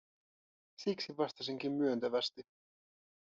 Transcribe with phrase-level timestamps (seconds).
[0.75, 2.45] Siksi vastasinkin myöntävästi: